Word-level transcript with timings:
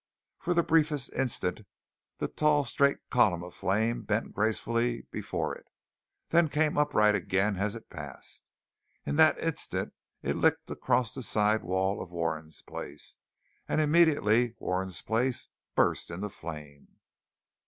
For 0.39 0.55
the 0.55 0.63
briefest 0.63 1.13
instant 1.13 1.61
the 2.17 2.27
tall 2.27 2.65
straight 2.65 2.97
column 3.11 3.43
of 3.43 3.53
flame 3.53 4.01
bent 4.01 4.33
gracefully 4.33 5.03
before 5.11 5.53
it, 5.55 5.67
then 6.29 6.49
came 6.49 6.75
upright 6.75 7.13
again 7.13 7.55
as 7.57 7.75
it 7.75 7.87
passed. 7.87 8.49
In 9.05 9.15
that 9.17 9.37
instant 9.37 9.93
it 10.23 10.37
licked 10.37 10.71
across 10.71 11.13
the 11.13 11.21
side 11.21 11.61
wall 11.63 12.01
of 12.01 12.09
Warren's 12.09 12.63
place, 12.63 13.17
and 13.67 13.79
immediately 13.79 14.55
Warren's 14.57 15.03
place 15.03 15.49
burst 15.75 16.09
into 16.09 16.29
flame. 16.29 16.87